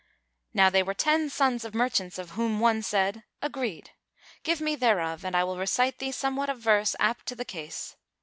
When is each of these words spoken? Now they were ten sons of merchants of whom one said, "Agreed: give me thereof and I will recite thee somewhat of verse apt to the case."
Now 0.51 0.71
they 0.71 0.81
were 0.81 0.95
ten 0.95 1.29
sons 1.29 1.63
of 1.63 1.75
merchants 1.75 2.17
of 2.17 2.31
whom 2.31 2.59
one 2.59 2.81
said, 2.81 3.23
"Agreed: 3.39 3.91
give 4.41 4.59
me 4.59 4.75
thereof 4.75 5.23
and 5.23 5.35
I 5.37 5.43
will 5.43 5.59
recite 5.59 5.99
thee 5.99 6.11
somewhat 6.11 6.49
of 6.49 6.57
verse 6.57 6.95
apt 6.99 7.27
to 7.27 7.35
the 7.35 7.45
case." 7.45 7.95